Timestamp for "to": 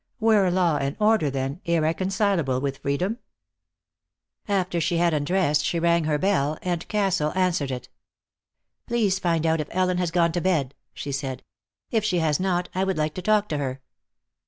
10.31-10.41, 13.13-13.21, 13.49-13.59